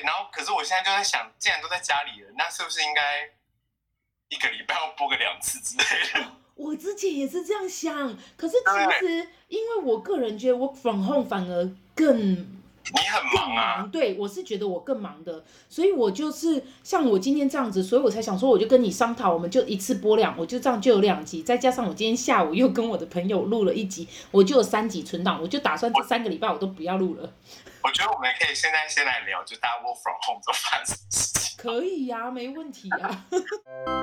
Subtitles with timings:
[0.00, 3.28] 然后可是我现在就在想，既然都在家里了，那是不是应该
[4.28, 5.84] 一个礼拜要播个两次之类
[6.14, 6.32] 的？
[6.54, 12.61] 我之前也是这样想，可是其实因为我个人觉得 work from home 反而更。
[12.94, 13.78] 你很忙啊？
[13.78, 27.32] 忙，对，我是觉得我更忙的，所以我就是像我今天这样子，所以我才想说，我就跟你商讨，我们就一次播两，我就这样就有两集，再加上我今天下午又跟我的朋友录了一集，我就有三集存档，我就打算这三个礼拜我都不要录了。
[27.82, 31.56] 我觉得我们可以现在先来聊，就大家 work from home 做饭事情。
[31.58, 33.26] 可以呀、啊，没问题呀、啊。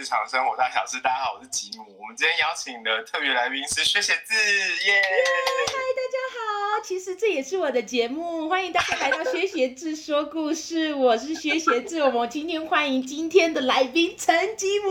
[0.00, 0.98] 日常生活大小事。
[1.00, 1.84] 大家好，我是吉姆。
[2.00, 4.34] 我们今天邀请的特别来宾是薛协志，
[4.86, 5.02] 耶！
[5.02, 6.80] 嗨，大家好。
[6.82, 10.94] 其实这也是我的节目，欢迎大家来到薛协志说故事。
[10.94, 14.88] 我是薛协志， 我们今天欢迎今天的来宾陈吉姆，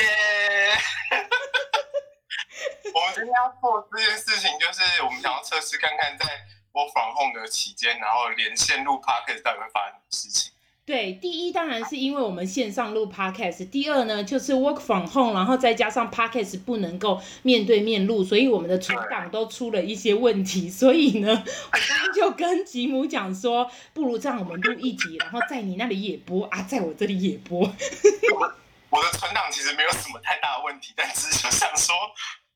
[0.00, 0.72] 耶！
[2.94, 6.24] 我们今天要做这件事情，就是我们想要测试看看，在
[6.72, 10.52] work from home 的期间，然后连线录 podcast 到底会发生什么事情。
[10.90, 20.68] 对，第一当然是因为我们线上录 podcast，第二呢就是 work from home，然后再加上 podcast 不能够面对面录，所以我们的存档都出了一些问题。
[20.68, 27.60] 所以呢，我刚刚就跟吉姆讲说，不如这样，我们录一集，然后在你那里也播啊，在我这里也播。
[27.60, 28.52] 我
[28.90, 31.94] 我的存档其实没有什么太大的问题，但只是想说，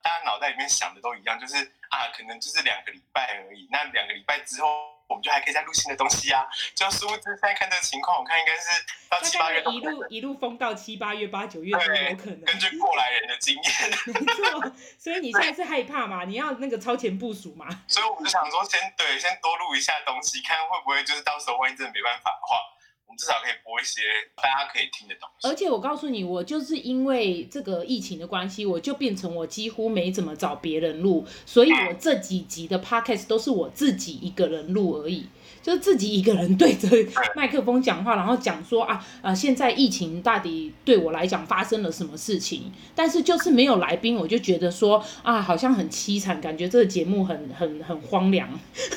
[0.03, 1.55] 大家脑袋里面想的都一样，就是
[1.89, 3.69] 啊，可能就是两个礼拜而已。
[3.71, 4.94] 那两个礼拜之后。
[5.15, 12.41] 我们就还可以再录新的东西呀、啊，就殊不知现在看这个情况，我看应该是到七八月一路一路封到七八月八九月都有可能。
[12.43, 14.73] 根据过来人的经验，没错。
[14.99, 16.25] 所以你现在是害怕嘛？
[16.25, 17.69] 你要那个超前部署嘛？
[17.87, 22.74] 所以我们就想说先，先对，先多录一下东西，看会不会就是到时候万一真的没办法的话。
[23.17, 24.03] 至少可以播一些
[24.37, 25.49] 大家可以听的东西。
[25.49, 35.29] 而且我告诉你，我就是因为这个疫情的关系，我就变成我几乎没怎么找别人录，所以我这几集的 podcast 都是我自己一个人录而已，
[35.63, 36.89] 就是自己一个人对着
[37.35, 42.73] 麦克风讲话，然后讲说啊啊、呃，现在疫情到底对我来讲发生了什么事情？
[42.95, 48.49] 但是就是没有来宾，我就觉得说啊，好像很凄惨，感觉这个节目很很很荒凉。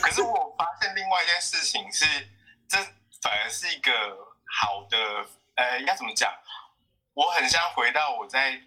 [0.01, 2.05] 可是我发现另外一件事情是
[2.67, 2.77] 这。
[3.27, 3.91] 反而是一个
[4.45, 4.97] 好的，
[5.55, 6.33] 呃，要怎么讲？
[7.13, 8.61] 我很像回到我在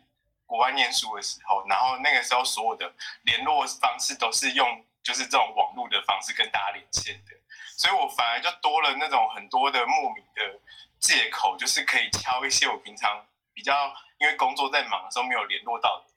[0.44, 7.32] 国外念书的时候，然后那个时候所有的联络方式都是用就是这种网络的方式跟大家连线的，
[7.74, 10.60] 所以我反而就多了那种很多的莫名的
[10.98, 16.10] 借口，就是可以敲一些我平常比较因为工作在忙的时候没有联络到的。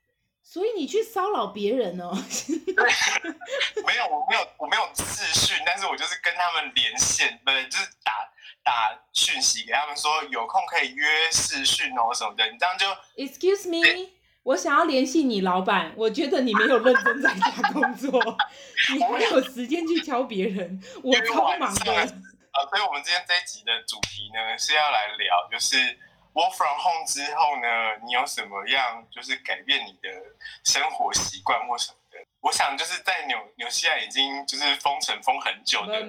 [0.45, 2.11] 所以你去骚扰别人哦？
[2.75, 2.91] 对，
[3.87, 7.85] 没有，我没有，我没有自讯，但是我就是跟他们连线，不对，就是
[8.63, 12.87] 打打讯息给他们说有空可以约视讯哦什么的，你这样就。
[13.15, 14.09] Excuse me，
[14.43, 18.11] 我想要联系你老板，我觉得你没有认真在家工作，
[18.93, 21.93] 你还有时间去敲别人，我超忙的。
[21.93, 25.99] 啊，所以我们今天这一集的主题呢是要来聊，就是。
[26.33, 27.67] Work from home 之后呢，
[28.03, 30.09] 你有什么样就是改变你的
[30.63, 32.02] 生活习惯或什么的？
[32.43, 36.01] 我想就是在纽纽西兰已经就是封城封很久的，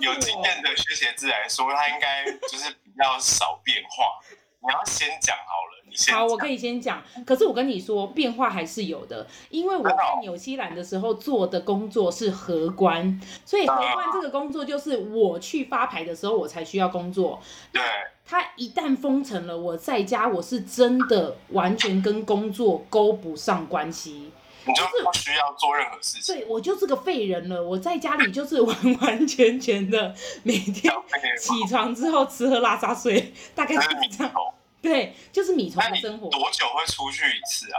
[0.00, 4.18] 有经验的学写字来说，他应该就是比较少变化。
[4.60, 5.84] 你要先讲好了。
[5.86, 7.04] 你先好，我可以先讲。
[7.26, 17.42] 可是我跟你说，变化还是有的，因为我在纽西兰的时候做的工作是荷官，所以荷官这个工作就是我去发牌的时候我才需要工作。
[17.70, 17.82] 对。
[18.26, 24.32] 他一旦封城了，我在家我是真的完全跟工作勾不上关系，
[24.66, 26.34] 你就不需要做任何事情。
[26.34, 27.62] 对，我就是个废人了。
[27.62, 30.92] 我在家里就是完 完全全的每天
[31.38, 34.32] 起床之后吃喝拉撒睡，大概是这样。
[34.80, 36.28] 对，就是米虫的生活。
[36.30, 37.78] 多久会出去一次啊？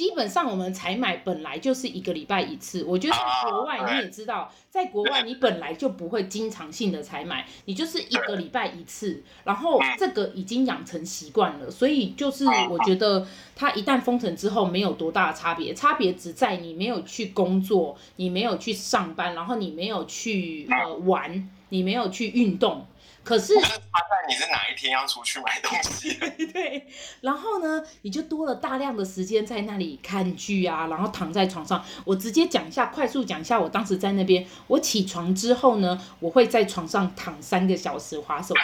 [0.00, 2.82] 基本上我们采买本来就是一个礼拜一次。
[2.84, 9.22] 我觉得在国外你也知道，啊、在国外你本来就不会经常性的采买，你就是一个礼拜一次。
[9.44, 22.86] 然后这个已经养成习惯了，所以就是我觉得它一旦封城之后没有多大的差别，差别只在你没有去工作，你没有去上班，然后你没有去呃玩，你没有去运动。
[23.22, 26.14] 可是，他在你是哪一天要出去买东西？
[26.52, 26.86] 对，
[27.20, 31.84] 然后呢，你就多了大量的时间在那里看剧啊，然后躺在床上。
[32.04, 38.60] 我直接讲一下，快速讲一下，我当时在那边，我起床之后呢，我会在床上躺三个小时划手机。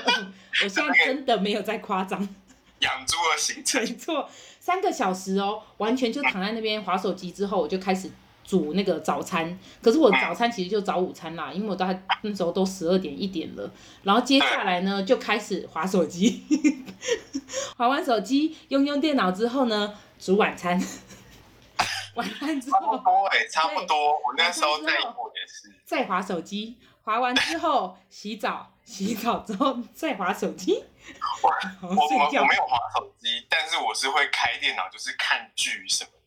[0.64, 2.20] 我现在真的没有在夸张，
[2.78, 3.82] 养猪的行程。
[3.84, 4.28] 没错。
[4.60, 8.10] 三个小时哦，完全就躺在那边划手机，之后我就开始
[8.50, 9.56] 煮那个早餐。
[9.80, 13.70] 可是我早餐其实就早午餐啦，因为我大概那时候都十二点一点了。
[14.02, 16.42] 然后接下来呢，就开始划手机，
[17.78, 20.76] 划完手机，用用电脑之后呢，煮晚餐。
[22.16, 24.10] 晚餐之后，差不多哎、欸，差不多。
[24.10, 25.72] 我那时候在英国也是。
[25.84, 30.82] 再划手机，划完之后洗澡，洗澡之后再划手机。
[31.42, 31.48] 我
[31.88, 36.19] 我我我没有划手机，但是我是会开电脑，就是看剧什么的。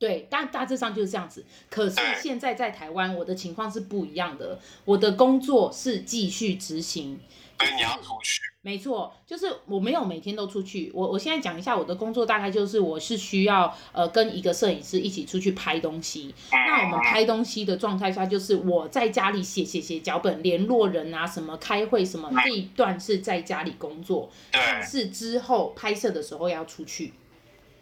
[0.00, 1.44] 对，大大致上就是这样子。
[1.68, 4.58] 可是现在在台湾，我的情况是不一样的。
[4.86, 7.20] 我的工作是继续执行。
[7.58, 8.40] 所以你要出去。
[8.62, 10.90] 没错，就是我没有每天都出去。
[10.94, 16.34] 我我现在讲一下我的工作，大概就是我是需要呃跟一个摄影师一起出去拍东西。
[16.50, 24.30] 那我们拍东西的状态下，就是我在家里写写写脚本，联络人啊什么，开会什么，这一段是在家里工作。
[24.50, 27.12] 但是之后拍摄的时候要出去。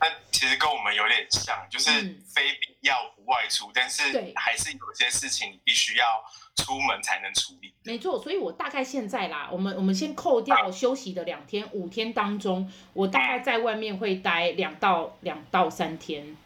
[0.01, 1.91] 那其实跟我们有点像，就是
[2.33, 6.23] 非必要不外出，嗯、但是还是有些事情你必须要
[6.55, 7.75] 出门才能处理。
[7.83, 16.37] 没错，所以我大概现在啦，我们我们先扣掉休息的两天，五天当中，我大概在外面会待两到两到三天。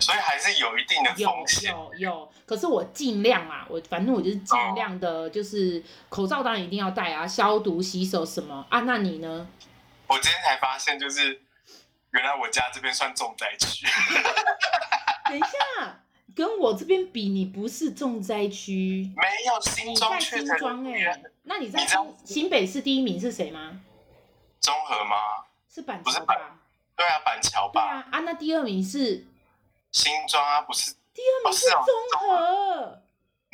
[0.00, 1.70] 所以还是有一定的风险。
[1.70, 8.80] 有有有，可是我尽量啊，我反正我就是尽量的，就是口罩当然一定要戴啊，消毒、洗手什么啊。
[8.80, 9.46] 那你呢？
[10.06, 11.42] 我今天才发现，就是。
[12.14, 13.86] 原来我家这边算重灾区。
[15.26, 16.00] 等一下，
[16.34, 19.12] 跟我这边比，你不是重灾区。
[19.16, 21.22] 没有新庄，新庄哎、欸？
[21.42, 23.80] 那你在新新北市第一名是谁吗？
[24.60, 25.16] 中和吗？
[25.68, 26.56] 是板桥吧？
[26.94, 27.82] 对啊，板桥吧。
[27.82, 29.26] 对啊，啊，那第二名是
[29.90, 30.92] 新庄啊，不是？
[31.12, 31.84] 第二名是中
[32.20, 32.36] 和。
[32.36, 33.02] 哦、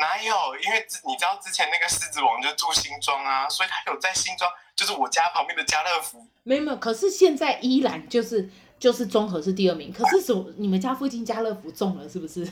[0.00, 0.56] 哪有？
[0.56, 4.50] 因为你知道之前那个狮子王就住新庄啊，所以他有在新庄。
[4.74, 8.48] 就是我家旁边的家乐福，没有没有，可是现在依然就是
[8.78, 10.50] 就是综合是第二名，可是什么？
[10.56, 12.50] 你们家附近家乐福中了是不是？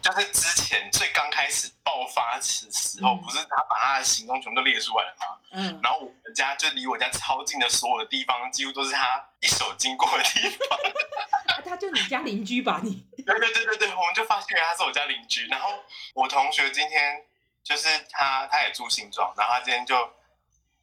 [0.00, 5.36] 就是之前最刚开始爆发时时候，嗯、不是他把他的行踪全部都列出来了吗？
[5.50, 10.78] 嗯，然后我们家就离我家超近的所有的地方，几乎都是他一手经过的地方。
[11.54, 12.80] 啊、他就你家邻居吧？
[12.82, 13.04] 你？
[13.28, 15.46] 对对对对对，我们就发现他是我家邻居。
[15.48, 15.70] 然后
[16.14, 17.24] 我同学今天
[17.62, 19.96] 就是他，他也住新庄，然后他今天就。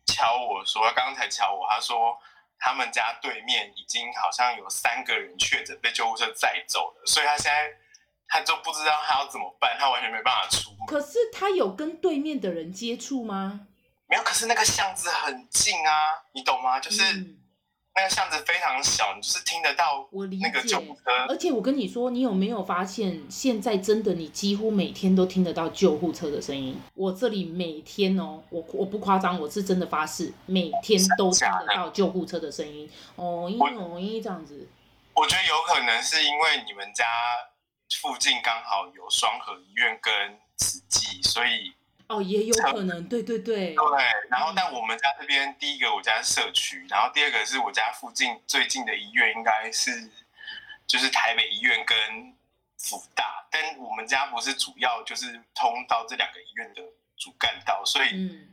[0.07, 2.15] 敲我说，刚刚才敲我，他说
[2.59, 7.74] 他们家对面已经好像有三个人确诊，被救护车载走了，所以他现在
[8.27, 10.86] 他就不知道他要怎么办，他完全没办法出门。
[10.86, 13.62] 可是他有跟对面的人接触吗？
[14.07, 16.80] 没有，可是那个巷子很近啊，你懂吗？
[16.80, 17.01] 就是。
[17.13, 17.39] 嗯
[17.95, 20.06] 那个巷子非常小，你就是听得到
[20.42, 21.12] 那个救护车。
[21.30, 26.77] 而且我跟你说，你有没有发现，现在真的你几乎每天都听得到救护车的声音？
[26.94, 32.89] 我这里每天哦，我我不夸张，我是真的发誓，每天都听得到救护车的声音。
[33.15, 34.68] 哦咦哦咦这样子。
[35.13, 37.06] 我觉得有可能是因为你们家
[38.01, 41.71] 附近刚好有双河医院跟慈济，所以。
[42.07, 43.74] 哦，也有可能，对对对。
[43.74, 50.10] 对，然后但我们家这边，第一个我家是社区，然后第二个是我家附近最近的医院应该是
[50.86, 51.98] 就是台北医院跟
[52.78, 56.81] 福大，但我们家不是主要就是通到这两个医院的
[57.18, 58.48] 主干道，所以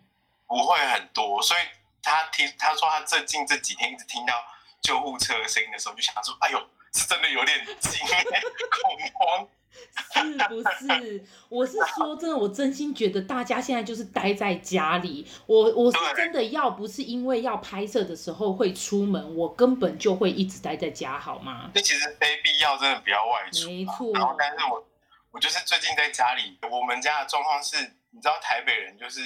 [0.46, 1.42] 不会很多。
[1.42, 1.60] 所以
[2.02, 4.32] 他听他说他最近这几天一直听到
[4.80, 8.00] 救护车的声音的时候，就想说，哎呦，是真的有点惊
[8.82, 9.48] 恐慌。
[10.12, 11.24] 是不是？
[11.48, 15.26] 我是说真的，我真心觉得大家现在就是待在家里。
[15.46, 21.70] 我我是真的要不是因为要拍摄的时候会出门，我根本就会一直待在家，好吗？
[21.74, 23.68] 那其实非必要，真的不要外出。
[23.68, 24.12] 没错。
[24.12, 24.84] 然后，但是我
[25.32, 27.76] 我就是最近在家里，我们家的状况是，
[28.10, 29.20] 你知道台北人就是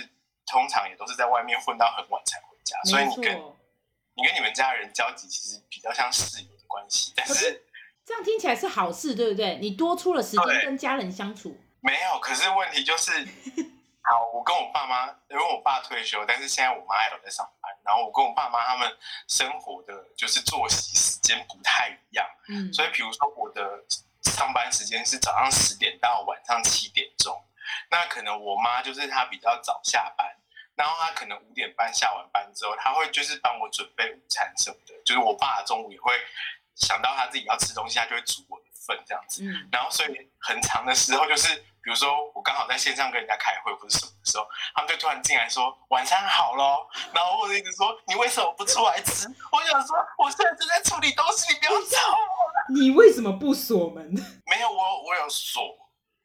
[0.46, 3.36] 通常也都是在外面混到很晚才回家，所以你跟
[4.14, 7.62] 你跟你们家人交集其实比较像室友的关系，但是。
[8.06, 9.56] 这样听起来是好事，对不对？
[9.56, 11.58] 你多出了时间跟家人相处。
[11.80, 13.10] 没有，可是问题就是，
[14.06, 17.72] 好，我跟我爸妈，因为我爸退休，但是现在我妈还有在上班。
[17.84, 18.96] 然后我跟我爸妈他们
[19.26, 22.24] 生活的就是作息时间不太一样。
[22.48, 22.72] 嗯。
[22.72, 23.84] 所以，比如说我的
[24.22, 27.36] 上班时间是早上十点到晚上七点钟，
[27.90, 30.28] 那可能我妈就是她比较早下班，
[30.76, 34.94] 然后她可能五点半下完班之后，她会就是帮我准备午餐什么的。
[35.04, 36.14] 就是我爸中午也会。
[36.76, 39.42] 想到他自己要吃东西，他就会煮我的份这样子。
[39.42, 49.26] 嗯，然后所以很长的时候，就是比如说我刚好在线上跟人家开会或者什么的时候，他们就突然进来说晚餐好咯，然后或者一直说你为什么不出来吃？
[49.50, 52.74] 我想说我现在正在处理东西，你不要吵我。
[52.74, 54.04] 你为什么不锁门？
[54.46, 55.62] 没有，我我有锁，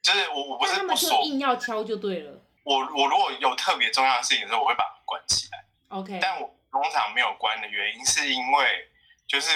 [0.01, 2.33] 就是我我不是不锁，硬要敲就对了。
[2.63, 5.63] 我我如果有特别重要的事情的时候，我会把门关起来。
[5.89, 8.89] OK，但我通常没有关的原因是因为
[9.25, 9.49] 就是。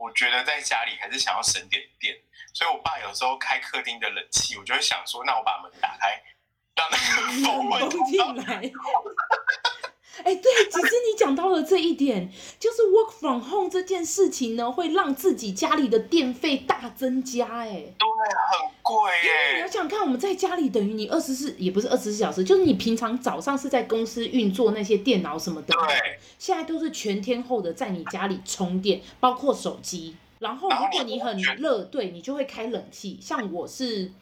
[0.00, 2.16] 我觉得在家里还是想要省点电，
[2.54, 6.22] 所以我爸有时候开客厅的冷气，我就会想说，那我把门打开，
[6.74, 7.04] 让那个
[7.44, 8.62] 风进来。
[10.22, 19.54] 哎，对，其实你讲到了这一点，就是 work from home 这件事情呢，会让自己家里的电费大增加，哎，对，很贵耶。
[19.56, 30.16] 你要想看，我们在家里等于你二十四，也不是二十四小时，就是你平常早上是在公司运作那些电脑什么的，对，现在都是全天候的在你家里充电，包括手机。
[30.38, 33.18] 然后如果你很热，对，你就会开冷气。
[33.20, 34.12] 像我是。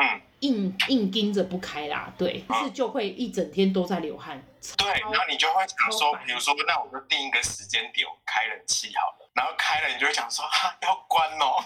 [0.00, 4.42] 嗯，硬硬盯着不开啦，对，但是就会一整天都在流汗。
[4.76, 11.62] 对，然后你就会想说，比如说，那我就定一个时间点开冷气好了，然后开了，你就会想说，哈，要关哦。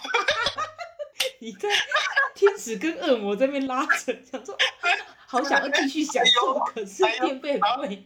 [1.40, 1.68] 你在
[2.34, 4.56] 天使跟恶魔这边拉扯，想说，
[5.26, 7.96] 好想要继续享受，可是电费很贵。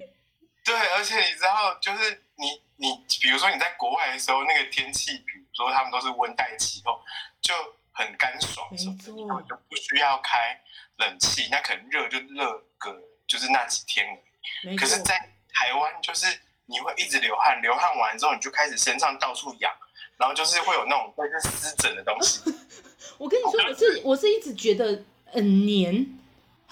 [0.64, 7.00] 对，而且你知道，就是你你，比如说你在国外的时候，那个天气，比如说他们都是温带气候，
[7.41, 7.55] 就。
[7.92, 10.61] 很干爽，没错，根本就不需要开
[10.96, 14.76] 冷气，那可能热就热个就是那几天而已。
[14.76, 15.14] 可是，在
[15.52, 16.26] 台湾就是
[16.66, 19.72] 你会一直流汗，流汗完之后你就开始身上到处痒，
[20.16, 22.40] 然后就是会有那种类似湿疹的东西。
[23.18, 26.18] 我跟你说，我是我是一直觉得很黏。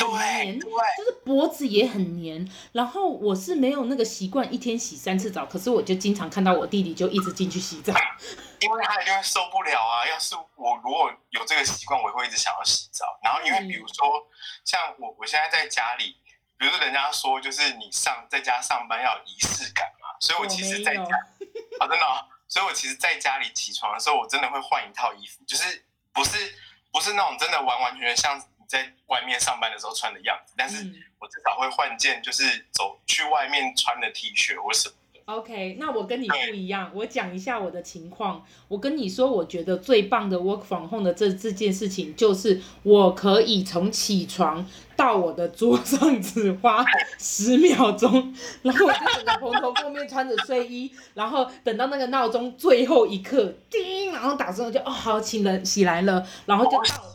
[0.01, 7.93] 对，就是脖子也很黏，然后我是没有那个习惯一天洗三次澡，可是我就经常看到我弟弟就一直进去洗澡，
[8.61, 10.09] 因为他一定会受不了啊。
[10.09, 13.05] 要是我如果有这个习惯，我会一直想要洗澡。
[13.23, 14.27] 然后因为比如说
[14.65, 16.17] 像我，我现在在家里，
[16.57, 21.03] 比如说人家说就是你上在家上班要有仪式感嘛，所以我其实在家，
[21.79, 26.55] 啊真的，所以我其实在家里起床的时候，我真的会换一套衣服，就是不是
[26.91, 28.43] 不是那种真的完完全全像。
[28.71, 30.77] 在外面上班的时候穿的样子，但是
[31.19, 35.00] 我至少会换件，就是走去外面穿的 T 恤或什么的。
[35.37, 38.45] OK，那我跟你不一样，我讲一下我的情况。
[38.69, 44.67] 我跟你说，我觉得最棒的 work from home 的这这件事情，就是我可以从起床。
[44.97, 46.85] 到我的桌上只花
[47.19, 57.15] 十秒钟，然后我就整个蓬头垢面穿着睡衣，然后等到那个闹钟最后一刻叮，然后打声就哦好，请人起来了，然后就到了。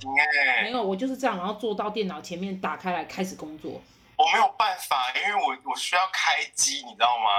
[0.63, 3.79] 没有，我就是这样，然后坐到电脑前面打开来开始工作。
[4.17, 7.29] 我没有办法，因为我我需要开机，你知道吗？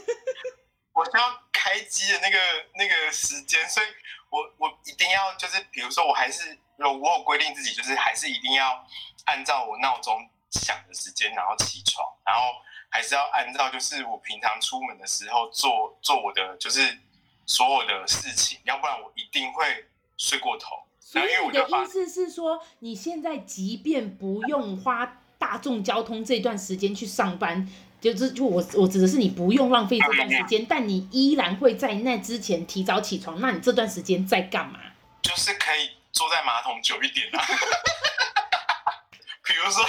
[0.92, 2.38] 我需要开机的那个
[2.74, 3.86] 那个时间，所以
[4.30, 8.86] 我我一定要就是比如说我还是有我有规定自己，就是还是一定要。
[9.26, 12.42] 按照我闹钟响的时间，然后起床，然后
[12.90, 17.00] 还是要按照就是我平常出门的时候做做我的就是
[17.46, 20.76] 所有的事情，要不然我一定会睡过头。
[21.00, 25.22] 所以你的意思是说，你现在即便不用花
[25.54, 27.64] 大众交通这段时间去上班，
[28.00, 33.40] 就是就我我指的是你不用浪费这段时间，嗯，但你依然会在那之前提早起床。
[33.40, 34.80] 那你这段时间在干嘛？
[35.22, 37.38] 就是可以坐在马桶久一点啊。
[39.46, 39.84] 比如说，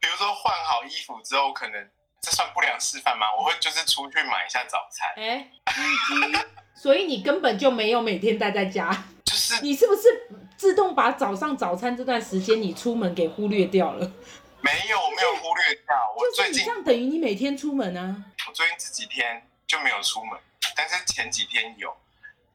[0.00, 1.90] 比如说换好衣服之后，可能
[2.22, 3.26] 这算不良示范吗？
[3.38, 5.10] 我会就是出去买一下早餐。
[5.16, 9.04] 哎、欸，所以你根本就没有每天待在家。
[9.26, 10.02] 就是你是不是
[10.56, 14.10] 自动把早上早餐这段时间你出门给忽略掉了？
[14.62, 16.14] 没有，没有忽略掉。
[16.16, 18.24] 我最近这样等于你每天出门啊？
[18.48, 20.38] 我最近这几天就没有出门，
[20.76, 21.96] 但是前几天有。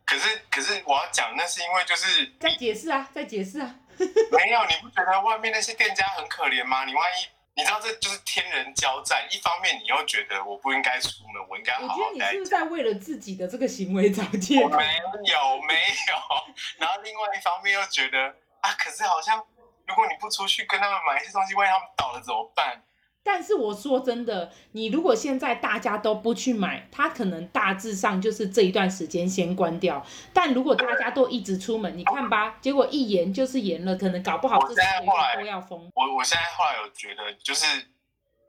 [0.06, 3.76] 可是，可是我要讲，那是因为就是在解释啊，在解释啊。
[3.98, 6.86] 没有，你不觉得外面那些店家很可怜吗？
[6.86, 12.04] 你万一你知道这就是天人交战，一方面你又觉得我不应该出门，我应该好好待。
[12.04, 14.70] 我觉得你是不是在为了自己的这个行为找借口？
[14.70, 14.86] 没
[15.24, 16.16] 有，没有。
[16.78, 19.42] 然后另外一方面又觉得啊，可是好像
[19.88, 22.84] 如果你不出去跟他们买一些东西，万一他们倒了怎么办？
[23.28, 30.06] 但是我说真的，你如果现在大家都不去买，它可能大致上就是这一段时间先关掉。
[30.32, 35.92] 但如果大家都一直出门，你看吧，结果一延就是延了，可能搞不好这几个月都要封。
[35.96, 37.66] 我我现在后来有觉得，就是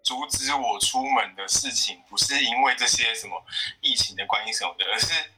[0.02, 3.42] 阻止我出门的事情，不是因为这些什么
[3.80, 5.30] 疫情的关系什么的，而是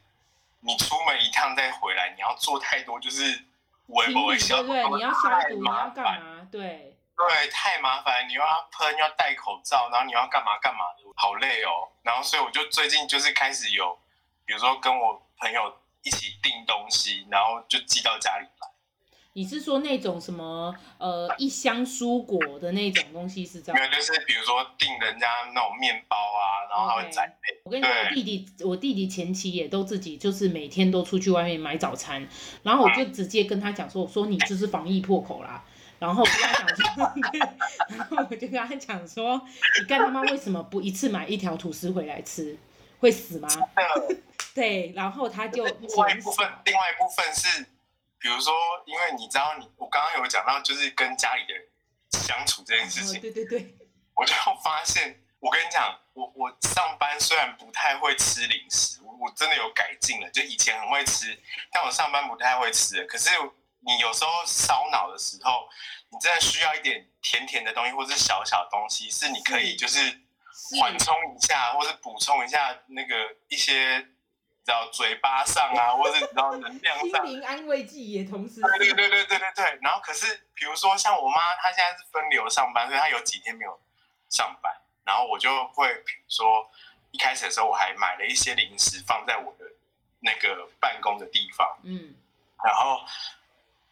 [0.63, 3.45] 你出门一趟再回来，你要做太多，就是
[3.89, 6.49] 微博微笑，对对，你要消毒，你要干嘛？
[6.51, 6.95] 对。
[7.19, 11.91] 对，太麻烦，你又要喷，又要戴口罩，然后你要干嘛干嘛的，好累哦。
[12.03, 13.99] 然后所以我就最近就是开始有，
[14.47, 18.69] 比如说跟我朋友一起订东西，然后就寄到家里来。
[19.39, 23.81] 你是说那种什么呃一箱蔬果的那种东西是这样？
[23.81, 27.55] 没有，就是比如说订人家那种面包啊，然后他会宅配。
[27.55, 27.61] Okay.
[27.63, 32.27] 我跟你说，我弟弟，我弟弟前期也都自己就是每天都出去外面买早餐，
[32.65, 35.63] 然后我就直接跟他讲说，我说你就是防疫破口啦。
[36.01, 37.13] 然后我跟他讲说，
[37.97, 39.41] 然后我就跟他讲说，
[39.79, 42.59] 你干他妈为什么不一次买一条吐司回来吃？
[42.99, 43.49] 会死吗？
[43.49, 44.17] 的
[44.53, 47.65] 对，然后他就另外一部分，另外一部分是，
[48.19, 48.55] 比如说，
[48.87, 51.65] 因为你知道你，我刚刚有讲到，就是跟家里的人
[52.11, 53.75] 相处这件事情，哦、对对对，
[54.15, 61.39] 我就发现，我跟你讲，我我上班虽然不太会吃零食，我我真的有改进了，就以前很会吃，
[61.73, 63.31] 但我上班不太会吃，可是
[63.81, 65.69] 你有时候烧脑的时候，
[66.11, 70.01] 你真的需要一点甜甜的东西，或是小小的东西，是你可以就是
[70.81, 73.15] 缓冲一下，或是补充一下那个
[73.49, 74.05] 一些，
[74.69, 78.61] 知道嘴巴上啊，或者你知道能量上，心灵安慰剂也同时。
[78.61, 79.79] 对对对对对对对。
[79.81, 83.81] 然后可是，比如说像我妈，她现在是分流上班，所以她有几天没有
[84.29, 84.71] 上班，
[85.05, 86.71] 然后我就会，比如说
[87.13, 89.65] 一开始的时候，我还买了一些零食放在我的
[90.21, 92.15] 那个办公的地方，嗯，
[92.63, 93.01] 然后。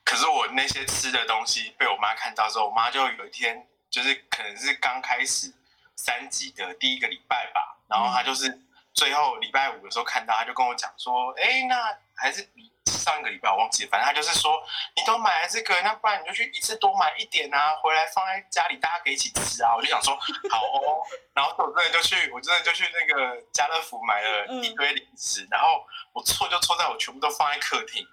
[0.09, 5.53] 可是我那些吃的东西被我妈看到之后，我妈就有一天就是可能是刚开始
[5.97, 8.57] 三级的第一个礼拜吧，然后她就是
[8.97, 12.49] 最后礼拜五的时候看到，他就跟我讲说：“哎，那还是
[12.87, 14.61] 上一个礼拜我忘记了，反正他就是说
[14.97, 28.05] 你都买了这个，那不然你就去一次多买一点啊，回来放在家里大家可以一起吃啊。”我就想说好哦，然后我真的就去，我真的就去那个家乐福买了一堆零食，然后我错就错在我全部都放在客厅，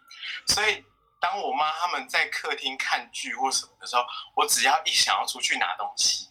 [0.45, 0.85] 所以。
[1.23, 4.03] 当我妈他们在客厅看剧或什么的时候，
[4.35, 6.27] 我只要一想要出去拿东西，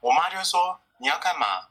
[0.00, 1.66] 我妈就会说：“你要干嘛？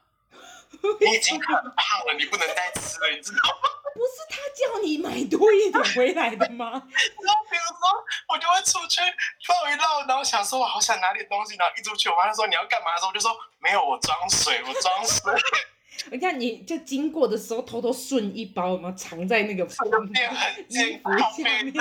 [1.00, 6.66] 你已经很胖了，你不能再吃了，你知道吗？” 不是他叫你买多一点回来的吗？
[6.72, 13.30] 然后比如说我就会出去绕一绕，然后想说我好想拿点东西，然后一出去，我妈就说：“你要干嘛？”的时候，我就说
[13.62, 15.32] ：“没有，我装水，我装水。
[16.10, 21.72] ”你看，你就经过的时候偷偷顺一包，有没有藏在那个衣服下面？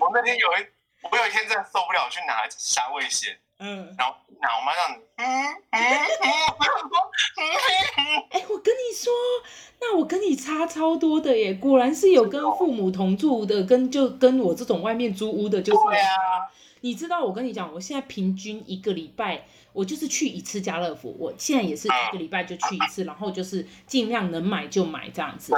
[0.00, 0.66] 我那天有一，
[1.10, 5.24] 我有一天真的受不了，去拿虾味先，嗯，然后拿我妈这样子，嗯
[5.70, 5.80] 嗯
[7.36, 7.40] 嗯，
[8.30, 9.12] 哎，我跟你说，
[9.80, 15.80] 那我跟你差超多的耶，果然是有跟父母同住的，跟就跟我这种外面租屋的，就是
[16.80, 19.46] 你知道，我跟你讲，我现在平均一个礼拜。
[19.72, 25.52] 我就是去一次家乐福，我现在也是一个礼拜就去一次，然后就是尽量能买就买这样子。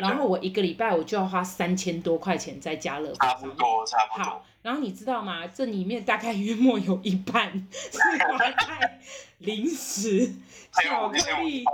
[0.00, 3.14] 然后我一个礼拜我就要花三千多块钱在家乐福。
[3.20, 4.24] 差不多，差不多。
[4.24, 5.46] 好，然后你知道吗？
[5.46, 9.00] 这里面大概约莫有一半 是花在
[9.38, 10.32] 零食、
[10.72, 11.64] 巧克力、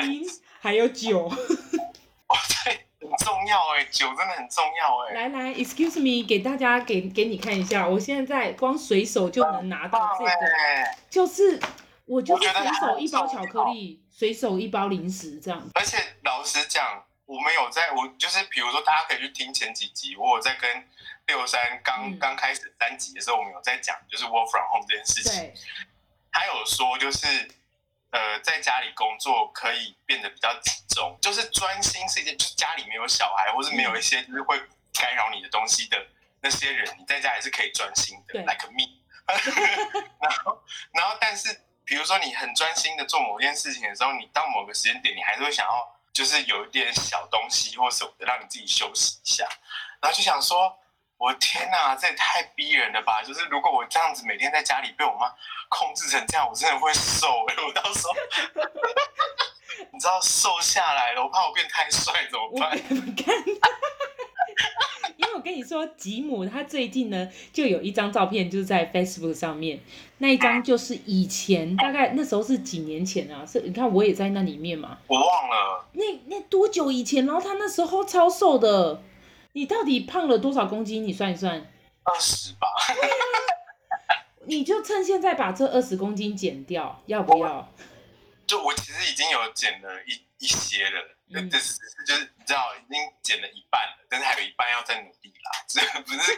[0.00, 0.28] 冰，
[0.60, 1.28] 还有酒。
[3.00, 5.14] 很重要哎，酒真的很重要哎。
[5.14, 10.30] 来来，excuse me，给大家给给你看一下，我现在光随手就能拿到这个，
[11.08, 11.58] 就是
[12.04, 15.66] 我就是随手一包巧克力，随手一包零食这样。
[15.74, 20.70] 而且老实讲，我们有在，我就是比如说，大家可以去听前几集，我有在跟
[21.28, 25.54] 六三刚刚开始三集的时候，我们有在讲，就是 work from home 这件事情。
[26.32, 27.48] 他有说就是。
[28.10, 34.58] 呃，在家里工作可以变得比较集中，就是专心是一件，就是家里没有小孩，或是没有一些就是会
[34.94, 36.06] 干扰你的东西的
[36.40, 38.84] 那些人，你在家也是可以专心的，like me。
[40.22, 40.62] 然后，
[40.92, 49.46] 然后，但是，比如说你很专心的做某件事情的时候，你到某个时间点，你还是会想要，就是有一点小东西或什么的，让你自己休息一下，
[50.00, 50.74] 然后就想说。
[51.18, 53.20] 我天哪，这也太逼人了吧！
[53.22, 55.28] 就是如果我这样子每天在家里被我妈
[55.68, 57.54] 控制成这样，我真的会瘦哎！
[57.66, 58.14] 我到时候，
[59.92, 62.78] 你知道瘦下来了，我怕我变太帅怎么办？
[65.16, 69.80] 因为我跟你说，吉姆他最近呢就有一张照片，就是在 Facebook 上面，
[70.18, 79.02] 那一张就是以前大概那时候是几年前啊，是你看我也在那里面嘛，我忘了那那多久以前，然后他那时候超瘦的。
[79.52, 81.04] 你到底胖了多少公斤？
[81.04, 81.70] 你算一算，
[82.04, 82.68] 二十吧。
[84.46, 87.72] 你就趁现在把这二十公斤减掉，要不要？
[88.46, 95.64] 就我其实已经有减了一一些了，嗯、就是就是你知道，已经减了一半了，但是还有一半要再努力啦。
[95.66, 96.34] 这不是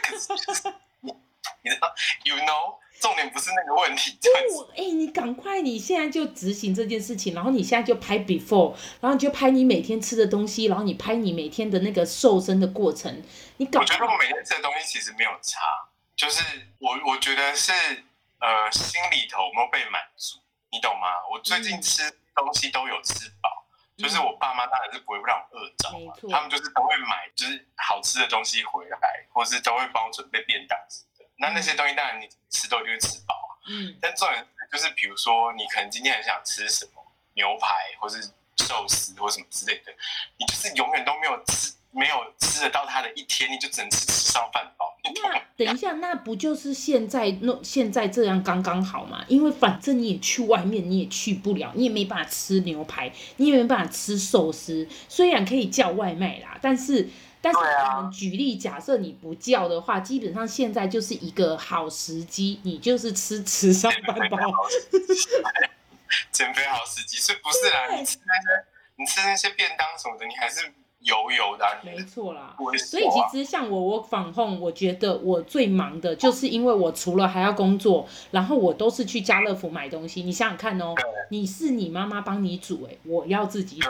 [1.63, 2.79] 你你知道，you know。
[3.01, 4.15] 重点不是那个问题。
[4.21, 13.23] 不，哎、欸，你赶快，你现在就执行这件事情，然后你现在就拍 before，然后你就拍你每天吃的东西，然后你拍你每天的那个瘦身的过程。
[13.57, 15.59] 你搞，我觉得我每天吃的东西其实没有差，
[16.15, 16.43] 就是
[16.77, 17.71] 我我觉得是
[18.37, 20.37] 呃心里头有没有被满足，
[20.69, 21.07] 你懂吗？
[21.31, 22.03] 我最近吃
[22.35, 23.65] 东西都有吃饱，
[23.97, 30.77] 嗯、就是我爸妈当然是不会让我饿着嘛，错他们就是都会买就是好吃的东西回来，或是都会帮我准备便当。
[31.41, 36.91] 那那些东西当然你吃都一定会吃饱啊，嗯，但重点就是比如说你可能今天很想吃什么
[37.33, 38.21] 牛排或是
[38.57, 39.91] 寿司或什么之类的，
[40.37, 49.25] 你就是永远都没有吃没有吃得到它的一天，你就只能吃吃上饭饱，那等一下，那不就是现在那现在这样刚刚好吗？
[49.27, 54.87] 因为反正你也去外面，你也去不了，你也没办法吃牛排，你也没办法吃寿司。
[55.09, 57.09] 虽然可以叫外卖啦，但是
[57.41, 64.37] 但是我们举例，假设你不叫的话，基本上现在就是一个好时机，你就是吃吃上班包。
[66.31, 67.95] 减肥好时机，是不是啦？
[67.97, 68.65] 你吃那些
[68.97, 70.71] 你吃那些便当什么的，你还是。
[71.03, 72.55] 油油的，没错啦。
[72.77, 80.21] 所以其实像我，我访控，我觉得我最忙的就是因为我除了还要工作，然后我都是去家乐福买东西。
[80.21, 80.93] 你想想看哦，
[81.31, 83.89] 你是你妈妈帮你煮，哎，我要自己煮，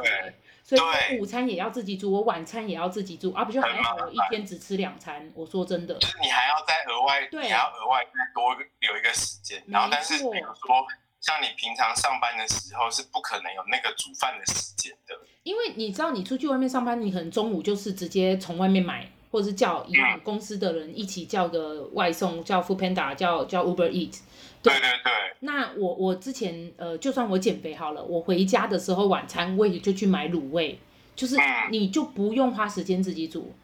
[0.64, 3.96] 所以我午餐也要自己煮，我晚餐也要自己煮，啊，不就还好？
[3.96, 5.32] 我一天只吃两餐。
[5.36, 10.86] 我说真的，就是你还要再额外，对，你还要额外再多留一个时间，然后但是比如说。
[11.22, 24.18] 像你平常上班的时候是不可能有那个煮饭的时间的，因为你知道你出去外面上班，你可能中午就是直接从外面买，或者是叫一样公司的人一起叫个外送，叫 Foodpanda，叫叫 Uber Eat。
[24.62, 25.12] 对对对。
[25.40, 30.80] 那我我之前呃，就算我减肥好了，我回家的时候晚餐我也就去买卤味，
[31.16, 31.36] 就是
[31.70, 33.56] 你就不用花时间自己煮。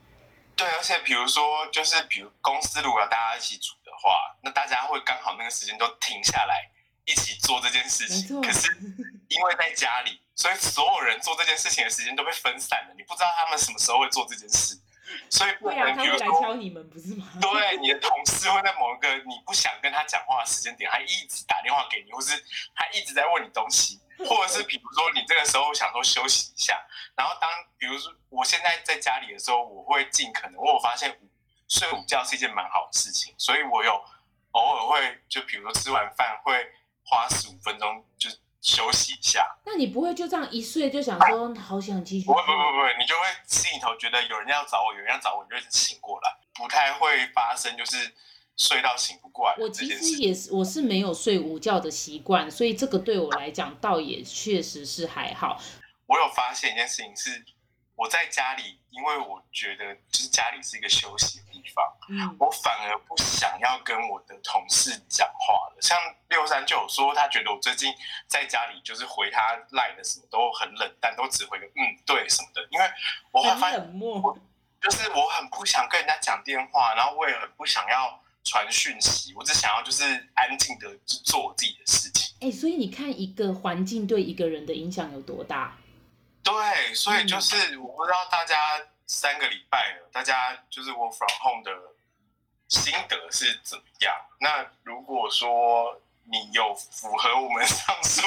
[0.55, 6.71] 对，而且比如说就是比如公司如果要大家一起煮的话，那大家会刚好那个时间都停下来。
[7.09, 8.67] 一起做这件事情，可是
[9.29, 12.93] 因为在家里，所以所有人做这件事情的时间都被分散了。
[12.97, 14.77] 你不知道他们什么时候会做这件事，
[15.29, 17.27] 所以不能比如说，来敲你们不是吗？
[17.41, 22.43] 对，你的同事会在某一个你不想跟他讲话的时间点，他一直打电话给你，或是
[22.75, 26.79] 他一直在问你东西，或者是比如说你这个时候想说休息一下，
[27.15, 31.29] 然后当比如说我现在在家里的时候，我会尽可能，我发现午
[31.67, 34.03] 睡午觉是一件蛮好的事情，所以我有
[34.51, 36.73] 偶尔会就比如说吃完饭会。
[37.09, 38.29] 花十五分钟就
[38.67, 42.25] 休息一下，那你不会就这样一睡就想说好想继续？
[42.25, 48.13] 不会不会不会，你就会心里头觉得有人要找我，有人要找我，你就醒过来，不太会发生就是
[48.57, 49.55] 睡到醒不过来。
[49.57, 55.61] 我其实也是，我是没有睡午觉的习惯，所以这个对我来讲倒也确实是还好。
[56.05, 57.45] 我有发现一件事情是。
[57.97, 65.81] 我在家里，因为我觉得就是家里是一个休息的地方，嗯，我反而不想要跟我的同事讲话了。
[65.81, 65.97] 像
[66.29, 67.93] 六三就有说，他觉得我最近
[68.27, 72.65] 在家里就是回他赖的什么都很冷淡，都只回个嗯对什么的。
[72.71, 72.85] 因为
[73.31, 74.37] 我很冷漠，
[74.81, 80.03] 就是我很不想跟人家讲电话，然后我也很不想要传讯息，我只想要就是
[80.35, 82.35] 安静的做我自己的事情。
[82.39, 85.75] 哎、欸，所以你看一个环境对一个人的影响有多大？
[86.43, 91.71] 对，所以就是我不知道大家三个礼拜了，大家就是 work from home 的
[92.67, 94.13] 心得是怎么样？
[94.39, 98.21] 那如果说你有符合我们上述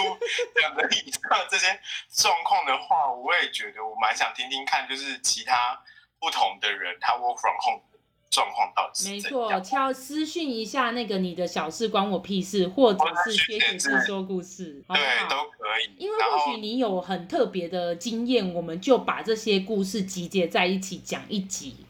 [0.57, 1.79] 两个以上这些
[2.12, 5.83] 状况的话，我也觉得我蛮想听听看，就是其他
[6.18, 7.83] 不同的人他 work from home。
[8.31, 15.96] 状况到底是没错，敲私讯一下那个你的小事关我屁事，或者是学姐是说故事，对，都可以。
[15.98, 21.85] 因为或许你有很特别的经验，我们就把这些故事集结在一起讲一集。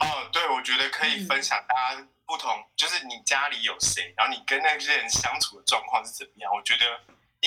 [0.00, 6.84] 哦，对，我觉得可以分享大家不同，嗯、就是你家里有谁，然后你跟那些人相处的状况是怎么样，我觉得。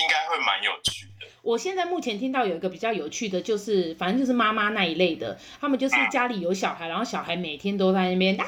[0.00, 1.26] 应该会蛮有趣的。
[1.42, 8.46] 我现在目前听到有一个比较有趣的，就是反正就是妈妈那一类的，他们就是家里有小孩，然后小孩每天都在那边啊，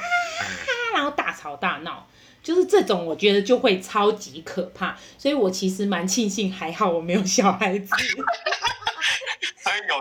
[0.95, 2.07] 然后大吵大闹，
[2.41, 4.97] 就是这种，我觉得就会超级可怕。
[5.19, 7.93] 所以我其实蛮庆幸，还好我没有小孩子。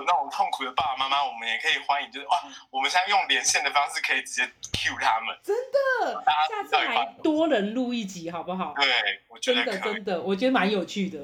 [0.09, 2.41] 那种痛苦的爸爸妈妈，我们也可以欢迎，就是哇，
[2.71, 5.37] 我们现在用连线的方式可以直接 cue 他们。
[5.43, 8.73] 真的，下次还多人录一集好不好？
[8.73, 11.19] 对，我觉得真的真的，我觉得蛮有趣的。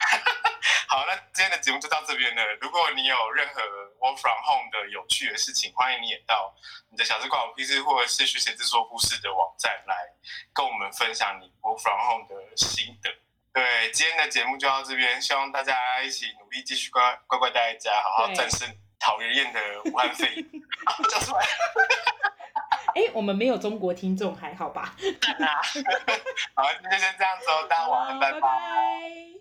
[0.88, 2.42] 好，那今天的节目就到这边了。
[2.62, 3.60] 如果你有任何
[4.00, 6.54] work from home 的有趣的事情，欢迎你也到
[6.88, 9.94] 你的小事关我屁事，或者是学写字说故事的网站来
[10.54, 13.10] 跟我们分享你 work from home 的心得。
[13.52, 20.44] 对，今天的节目就到这边，希望大家一起努力，继续乖乖乖待在家，好好战胜讨人厌的武汉肺炎。
[21.10, 21.44] 讲出来。
[22.94, 24.94] 哎、欸，我们没有中国听众，还好吧？
[26.54, 29.39] 好，今天先这样子哦，大家晚安，拜拜。